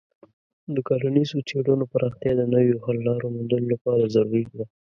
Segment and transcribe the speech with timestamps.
[0.75, 4.65] د کرنیزو څیړنو پراختیا د نویو حل لارو موندلو لپاره ضروري ده.